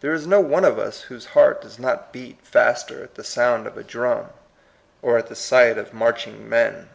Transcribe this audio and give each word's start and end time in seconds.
There 0.00 0.12
is 0.12 0.26
no 0.26 0.40
one 0.40 0.64
of 0.64 0.80
us 0.80 1.02
whose 1.02 1.26
heart 1.26 1.60
does 1.62 1.78
not 1.78 2.12
beat 2.12 2.40
faster 2.44 3.04
at 3.04 3.14
the 3.14 3.22
sound 3.22 3.68
of 3.68 3.76
a 3.78 3.84
drum, 3.84 4.30
or 5.00 5.16
at 5.16 5.28
the 5.28 5.36
sight 5.36 5.78
of 5.78 5.94
marching 5.94 6.48
men. 6.48 6.88